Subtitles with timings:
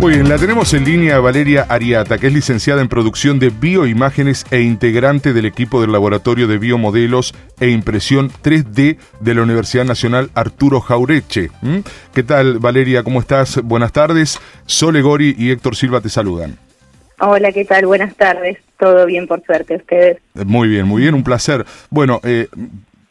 [0.00, 4.46] Muy bien, la tenemos en línea Valeria Ariata, que es licenciada en producción de bioimágenes
[4.52, 10.30] e integrante del equipo del Laboratorio de Biomodelos e Impresión 3D de la Universidad Nacional
[10.34, 11.50] Arturo Jaureche.
[11.62, 11.78] ¿Mm?
[12.14, 13.02] ¿Qué tal, Valeria?
[13.02, 13.60] ¿Cómo estás?
[13.64, 14.38] Buenas tardes.
[14.66, 16.56] Sole Gori y Héctor Silva te saludan.
[17.18, 17.86] Hola, ¿qué tal?
[17.86, 18.58] Buenas tardes.
[18.78, 20.18] Todo bien, por suerte, ustedes.
[20.34, 21.66] Muy bien, muy bien, un placer.
[21.90, 22.46] Bueno, eh,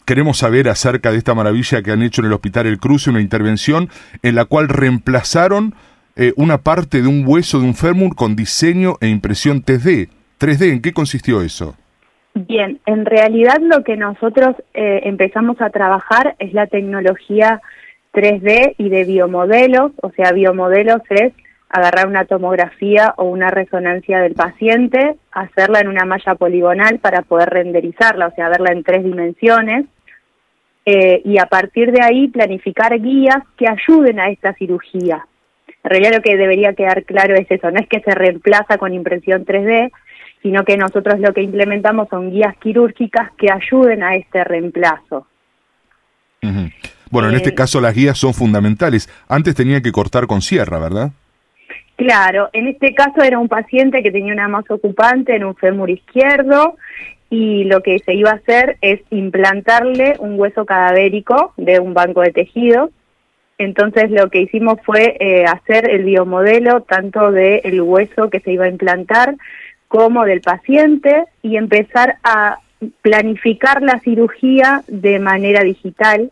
[0.05, 3.19] queremos saber acerca de esta maravilla que han hecho en el Hospital El Cruce, una
[3.19, 3.89] intervención
[4.23, 5.75] en la cual reemplazaron
[6.17, 10.09] eh, una parte de un hueso de un fémur con diseño e impresión 3D.
[10.39, 11.75] 3D, ¿en qué consistió eso?
[12.33, 17.61] Bien, en realidad lo que nosotros eh, empezamos a trabajar es la tecnología
[18.13, 21.33] 3D y de biomodelos, o sea, biomodelos es
[21.69, 27.49] agarrar una tomografía o una resonancia del paciente, hacerla en una malla poligonal para poder
[27.49, 29.85] renderizarla, o sea, verla en tres dimensiones,
[30.85, 35.27] eh, y a partir de ahí planificar guías que ayuden a esta cirugía.
[35.87, 38.93] En realidad lo que debería quedar claro es eso, no es que se reemplaza con
[38.93, 39.89] impresión 3D,
[40.43, 45.27] sino que nosotros lo que implementamos son guías quirúrgicas que ayuden a este reemplazo.
[47.09, 49.09] Bueno, en este eh, caso las guías son fundamentales.
[49.29, 51.11] Antes tenía que cortar con sierra, ¿verdad?
[51.95, 55.89] Claro, en este caso era un paciente que tenía una masa ocupante en un fémur
[55.89, 56.75] izquierdo
[57.29, 62.19] y lo que se iba a hacer es implantarle un hueso cadavérico de un banco
[62.23, 62.89] de tejidos
[63.57, 68.65] entonces lo que hicimos fue eh, hacer el biomodelo tanto del hueso que se iba
[68.65, 69.35] a implantar
[69.87, 72.59] como del paciente y empezar a
[73.01, 76.31] planificar la cirugía de manera digital.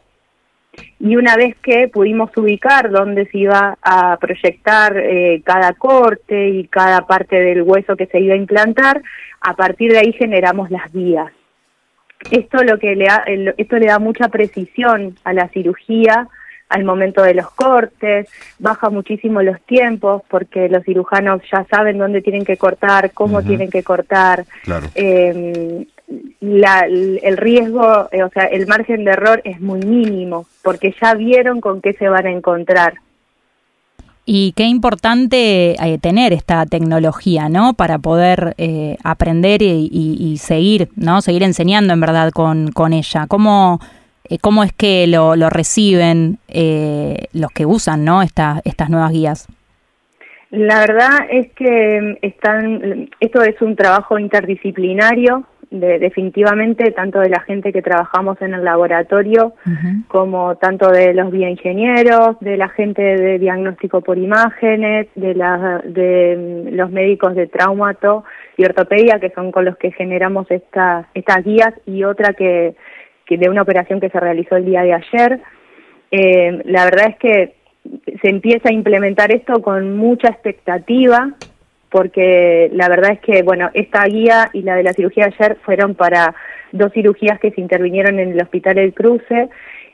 [1.00, 6.68] Y una vez que pudimos ubicar dónde se iba a proyectar eh, cada corte y
[6.68, 9.02] cada parte del hueso que se iba a implantar,
[9.40, 11.32] a partir de ahí generamos las vías.
[12.30, 13.08] Esto, lo que le
[13.58, 16.28] esto le da mucha precisión a la cirugía,
[16.76, 18.28] al momento de los cortes,
[18.60, 23.70] baja muchísimo los tiempos porque los cirujanos ya saben dónde tienen que cortar, cómo tienen
[23.70, 24.46] que cortar.
[24.94, 25.86] Em,
[26.42, 31.62] el riesgo, eh, o sea, el margen de error es muy mínimo porque ya vieron
[31.62, 32.96] con qué se van a encontrar.
[34.26, 37.74] Y qué importante eh, tener esta tecnología, ¿no?
[37.74, 41.22] Para poder eh, aprender y, seguir, ¿no?
[41.22, 43.28] Seguir enseñando en verdad con, con ella.
[43.28, 43.80] ¿Cómo,
[44.42, 48.22] ¿Cómo es que lo, lo reciben eh, los que usan ¿no?
[48.22, 49.48] Esta, estas nuevas guías?
[50.52, 57.42] La verdad es que están, esto es un trabajo interdisciplinario, de, definitivamente, tanto de la
[57.42, 59.54] gente que trabajamos en el laboratorio,
[60.08, 66.70] como tanto de los bioingenieros, de la gente de diagnóstico por imágenes, de, la, de
[66.72, 68.24] los médicos de traumato
[68.56, 72.76] y ortopedia, que son con los que generamos esta, estas guías, y otra que
[73.26, 75.40] que de una operación que se realizó el día de ayer.
[76.12, 77.56] Eh, la verdad es que
[78.22, 81.34] se empieza a implementar esto con mucha expectativa,
[81.90, 85.58] porque la verdad es que, bueno, esta guía y la de la cirugía de ayer
[85.64, 86.36] fueron para
[86.72, 89.50] dos cirugías que se intervinieron en el Hospital El Cruce,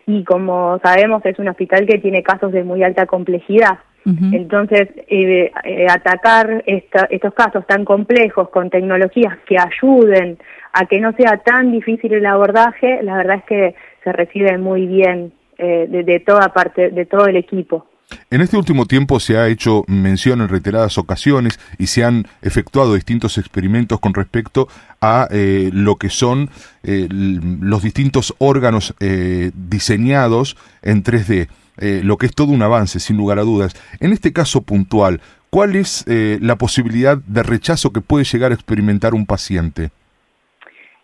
[0.07, 3.79] y como sabemos es un hospital que tiene casos de muy alta complejidad.
[4.03, 10.39] Entonces, eh, eh, atacar estos casos tan complejos con tecnologías que ayuden
[10.73, 14.87] a que no sea tan difícil el abordaje, la verdad es que se recibe muy
[14.87, 17.85] bien eh, de, toda parte, de todo el equipo.
[18.29, 22.95] En este último tiempo se ha hecho mención en reiteradas ocasiones y se han efectuado
[22.95, 24.67] distintos experimentos con respecto
[24.99, 26.49] a eh, lo que son
[26.83, 33.39] eh, los distintos órganos diseñados en 3D, lo que es todo un avance, sin lugar
[33.39, 33.75] a dudas.
[33.99, 39.13] En este caso puntual, ¿cuál es la posibilidad de rechazo que puede llegar a experimentar
[39.13, 39.91] un paciente?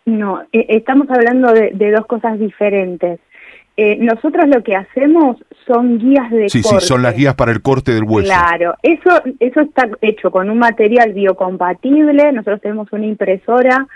[0.08, 3.20] No, eh, estamos hablando de, dos cosas diferentes.
[3.76, 5.36] Eh, nosotros lo que hacemos
[5.66, 6.80] son guías de sí, corte.
[6.80, 8.28] Sí, son las guías para el corte del hueso.
[8.28, 12.32] Claro, eso, eso está hecho con un material biocompatible.
[12.32, 13.86] Nosotros tenemos una impresora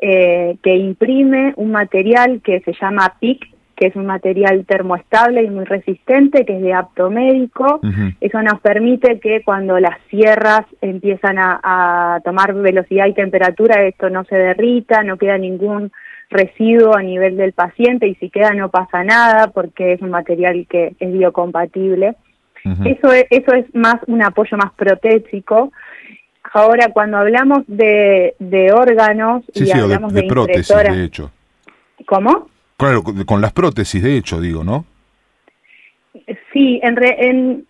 [0.00, 3.44] eh, que imprime un material que se llama PIC,
[3.78, 7.80] que es un material termoestable y muy resistente, que es de apto médico.
[8.20, 14.24] Eso nos permite que cuando las sierras empiezan a, tomar velocidad y temperatura, esto no
[14.24, 15.92] se derrita, no queda ningún
[16.28, 20.66] residuo a nivel del paciente y si queda no pasa nada porque es un material
[20.68, 22.16] que es biocompatible.
[22.84, 25.72] Eso es, eso es más un apoyo más protésico.
[26.52, 31.30] Ahora, cuando hablamos de, de órganos y hablamos de, de, prótesis, de hecho.
[32.06, 32.48] ¿Cómo?
[32.78, 34.84] Claro, con las prótesis, de hecho, digo, ¿no?
[36.52, 37.66] Sí, en,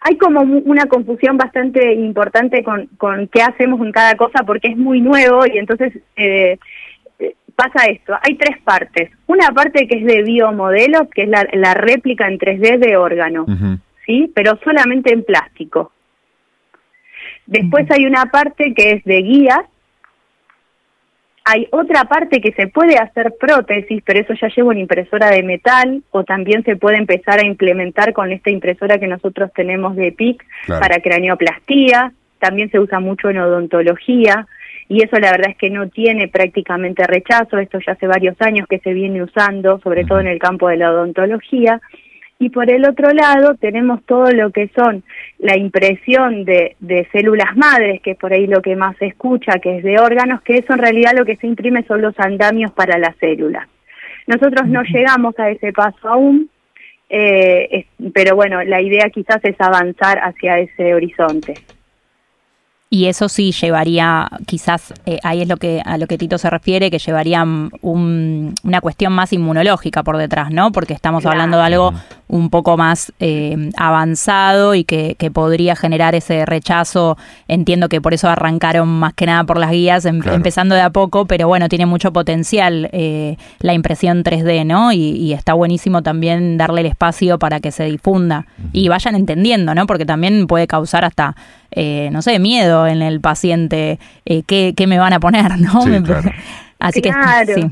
[0.00, 4.76] hay como una confusión bastante importante con, con qué hacemos en cada cosa porque es
[4.76, 6.58] muy nuevo y entonces eh,
[7.54, 8.14] pasa esto.
[8.22, 9.10] Hay tres partes.
[9.26, 13.48] Una parte que es de biomodelos, que es la, réplica en 3D de órganos,
[14.06, 14.32] ¿sí?
[14.34, 15.92] Pero solamente en plástico.
[17.46, 19.64] Después hay una parte que es de guías,
[21.50, 25.42] hay otra parte que se puede hacer prótesis, pero eso ya lleva una impresora de
[25.42, 30.12] metal o también se puede empezar a implementar con esta impresora que nosotros tenemos de
[30.12, 34.46] PIC para craneoplastía, también se usa mucho en odontología
[34.88, 38.66] y eso la verdad es que no tiene prácticamente rechazo, esto ya hace varios años
[38.68, 41.80] que se viene usando, sobre todo en el campo de la odontología.
[42.40, 45.02] Y por el otro lado tenemos todo lo que son
[45.38, 46.76] la impresión de,
[47.10, 50.42] células madres, que es por ahí lo que más se escucha, que es de órganos,
[50.42, 53.66] que eso en realidad lo que se imprime son los andamios para las células.
[54.28, 56.48] Nosotros no llegamos a ese paso aún,
[57.08, 61.54] eh, pero bueno, la idea quizás es avanzar hacia ese horizonte.
[62.90, 66.48] Y eso sí llevaría, quizás eh, ahí es lo que a lo que Tito se
[66.48, 67.44] refiere, que llevaría
[67.82, 70.72] una cuestión más inmunológica por detrás, ¿no?
[70.72, 71.92] Porque estamos hablando de algo
[72.28, 77.18] un poco más eh, avanzado y que, podría generar ese rechazo.
[77.48, 80.90] Entiendo que por eso arrancaron más que nada por las guías, em, empezando de a
[80.90, 84.92] poco, pero bueno, tiene mucho potencial eh, la impresión 3D, ¿no?
[84.92, 89.86] Y, está buenísimo también darle el espacio para que se difunda y vayan entendiendo, ¿no?
[89.86, 91.36] Porque también puede causar hasta
[91.70, 95.84] eh, no sé, miedo en el paciente, eh, ¿qué, me van a poner, ¿no?
[96.78, 97.12] Así que
[97.54, 97.68] sí.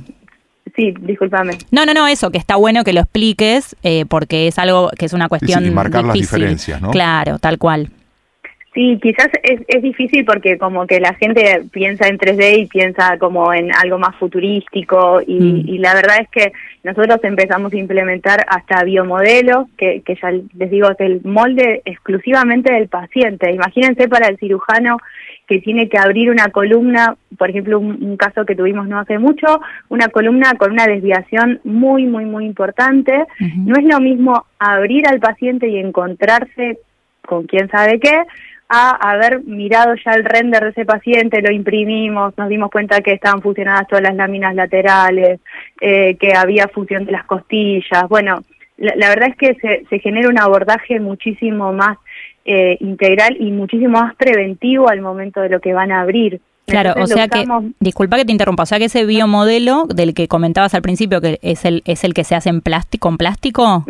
[0.74, 1.58] Sí, discúlpame.
[1.70, 5.06] No, no, no, eso, que está bueno que lo expliques, eh, porque es algo que
[5.06, 5.64] es una cuestión.
[5.64, 6.90] y marcar las diferencias, ¿no?
[6.90, 7.90] Claro, tal cual.
[8.76, 13.16] Sí, quizás es, es difícil porque como que la gente piensa en 3D y piensa
[13.16, 15.68] como en algo más futurístico y, mm.
[15.68, 16.52] y la verdad es que
[16.84, 22.70] nosotros empezamos a implementar hasta biomodelos, que, que ya les digo, es el molde exclusivamente
[22.70, 23.50] del paciente.
[23.50, 24.98] Imagínense para el cirujano
[25.46, 29.46] que tiene que abrir una columna, por ejemplo, un, caso que tuvimos no hace mucho,
[29.88, 33.24] una columna con una desviación muy, muy, muy importante.
[33.40, 36.78] No es lo mismo abrir al paciente y encontrarse
[37.26, 38.22] con quién sabe qué,
[38.68, 43.12] a haber mirado ya el render de ese paciente, lo imprimimos, nos dimos cuenta que
[43.12, 45.40] estaban fusionadas todas las láminas laterales,
[45.80, 48.08] eh, que había fusión de las costillas.
[48.08, 48.42] Bueno,
[48.76, 51.98] la, verdad es que se, se, genera un abordaje muchísimo más
[52.44, 56.40] eh, integral y muchísimo más preventivo al momento de lo que van a abrir.
[56.66, 57.46] Claro, o sea que,
[57.78, 61.38] disculpa que te interrumpa, o sea que ese biomodelo del que comentabas al principio, que
[61.42, 63.84] es el, es el que se hace en plástico, con plástico,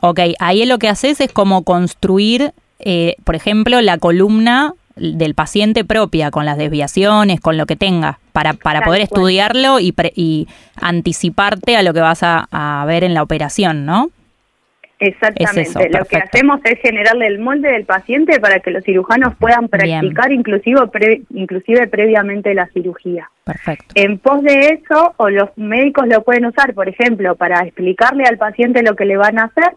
[0.00, 5.84] ok, ahí lo que haces es como construir eh, por ejemplo, la columna del paciente
[5.84, 10.46] propia, con las desviaciones, con lo que tenga, para, para poder estudiarlo y, y
[10.80, 14.10] anticiparte a lo que vas a, ver en la operación, ¿no?
[15.00, 15.90] Exactamente.
[15.90, 20.32] lo que hacemos es generarle el molde del paciente para que los cirujanos puedan practicar
[20.32, 20.80] inclusive,
[21.30, 23.28] inclusive previamente la cirugía.
[23.42, 23.86] Perfecto.
[23.96, 28.38] En pos de eso, o los médicos lo pueden usar, por ejemplo, para explicarle al
[28.38, 29.72] paciente lo que le van a hacer,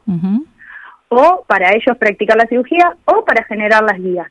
[1.10, 4.28] o para ellos practicar la cirugía o para generar las guías.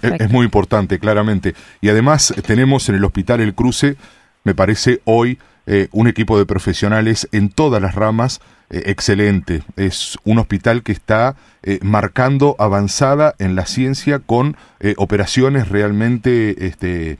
[0.00, 1.54] Es, muy importante, claramente.
[1.80, 3.96] Y además tenemos en el hospital El Cruce,
[4.42, 8.40] me parece hoy, eh, un equipo de profesionales en todas las ramas
[8.70, 9.60] eh, excelente.
[9.76, 14.56] Es un hospital que está eh, marcando avanzada en la ciencia con
[14.96, 17.18] operaciones realmente este,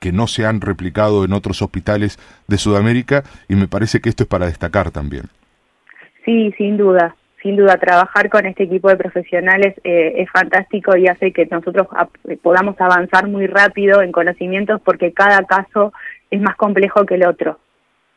[0.00, 2.18] que no se han replicado en otros hospitales
[2.48, 5.24] de Sudamérica y me parece que esto es para destacar también.
[6.26, 11.08] Sí, sin duda sin duda trabajar con este equipo de profesionales eh, es fantástico y
[11.08, 11.86] hace que nosotros
[12.42, 15.92] podamos avanzar muy rápido en conocimientos porque cada caso
[16.30, 17.58] es más complejo que el otro.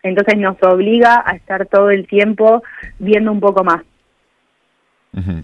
[0.01, 2.61] Entonces nos obliga a estar todo el tiempo
[2.99, 3.83] viendo un poco más.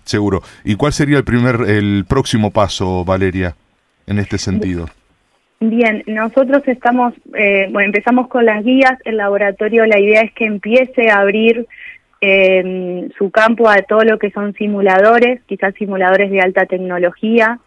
[0.03, 0.41] seguro.
[0.65, 3.55] ¿Y cuál sería el primer, el próximo paso, Valeria,
[4.05, 4.87] en este sentido?
[5.61, 10.45] Bien, nosotros estamos, eh, bueno, empezamos con las guías, el laboratorio, la idea es que
[10.45, 11.67] empiece a abrir
[12.21, 17.59] eh, su campo a todo lo que son simuladores, quizás simuladores de alta tecnología,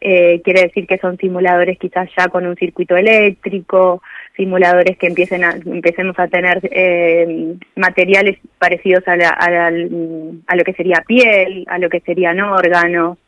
[0.00, 4.02] eh, quiere decir que son simuladores quizás ya con un circuito eléctrico,
[4.36, 11.02] simuladores que empiecen a, empecemos a tener eh, materiales parecidos a, a, lo que sería
[11.06, 13.18] piel, a lo que serían órganos,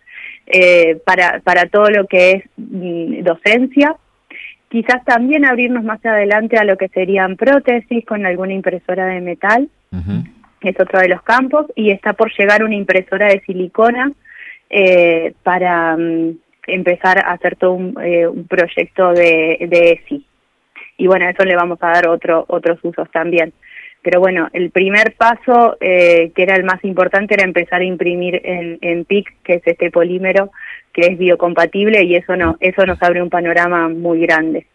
[0.46, 3.96] eh, para, para todo lo que es mm, docencia.
[4.68, 9.70] Quizás también abrirnos más adelante a lo que serían prótesis con alguna impresora de metal
[10.60, 14.12] es otro de los campos, y está por llegar una impresora de silicona
[14.70, 20.24] eh, para mm, empezar a hacer todo un, eh, proyecto de, de ESI.
[20.98, 23.52] Y bueno, a eso le vamos a dar otro, otros usos también.
[24.02, 28.40] Pero bueno, el primer paso, eh, que era el más importante, era empezar a imprimir
[28.44, 30.50] en, en PIC, que es este polímero
[30.92, 34.66] que es biocompatible y eso, no, eso nos abre un panorama muy grande.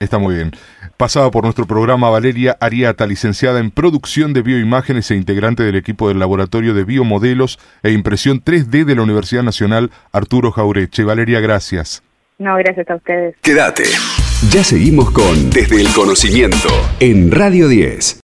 [0.00, 0.52] Está muy bien.
[0.96, 6.08] Pasaba por nuestro programa Valeria Ariata, licenciada en producción de bioimágenes e integrante del equipo
[6.08, 11.04] del Laboratorio de Biomodelos e Impresión 3D de la Universidad Nacional Arturo Jaureche.
[11.04, 12.02] Valeria, gracias.
[12.38, 13.36] No, gracias a ustedes.
[13.42, 13.82] Quédate.
[14.48, 18.16] Ya seguimos con Desde el Conocimiento en Radio 10.